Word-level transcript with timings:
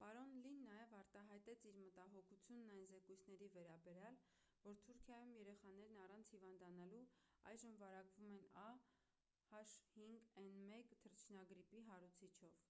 պարոն 0.00 0.34
լին 0.42 0.58
նաև 0.66 0.92
արտահայտեց 0.98 1.62
իր 1.70 1.78
մտահոգությունն 1.84 2.68
այն 2.74 2.84
զեկույցների 2.90 3.48
վերաբերյալ 3.54 4.18
որ 4.66 4.78
թուրքիայում 4.84 5.32
երեխաներն 5.38 5.98
առանց 6.02 6.30
հիվանդանալու 6.36 7.00
այժմ 7.54 7.74
վարակվում 7.82 8.36
են 8.42 8.46
a 8.66 8.68
h5n1 9.62 10.94
թռչնագրիպի 11.06 11.82
հարուցիչով։ 11.90 12.62